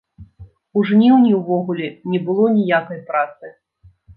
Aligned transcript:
У 0.79 0.81
жніўні 0.91 1.31
ўвогуле 1.39 1.87
не 2.15 2.23
было 2.31 2.45
ніякай 2.57 3.07
працы. 3.11 3.45